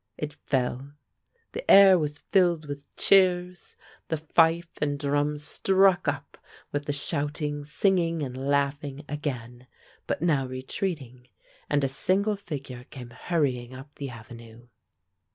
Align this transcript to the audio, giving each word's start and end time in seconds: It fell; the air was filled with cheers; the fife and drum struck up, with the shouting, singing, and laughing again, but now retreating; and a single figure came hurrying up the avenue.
It 0.17 0.33
fell; 0.33 0.93
the 1.51 1.69
air 1.69 1.95
was 1.99 2.17
filled 2.31 2.65
with 2.67 2.87
cheers; 2.95 3.75
the 4.07 4.17
fife 4.17 4.71
and 4.81 4.97
drum 4.97 5.37
struck 5.37 6.07
up, 6.07 6.39
with 6.71 6.85
the 6.85 6.91
shouting, 6.91 7.65
singing, 7.65 8.23
and 8.23 8.35
laughing 8.35 9.05
again, 9.07 9.67
but 10.07 10.19
now 10.23 10.47
retreating; 10.47 11.27
and 11.69 11.83
a 11.83 11.87
single 11.87 12.35
figure 12.35 12.85
came 12.85 13.11
hurrying 13.11 13.75
up 13.75 13.93
the 13.93 14.09
avenue. 14.09 14.69